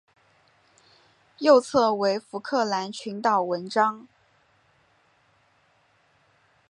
[1.37, 4.07] 右侧为福克兰群岛纹章。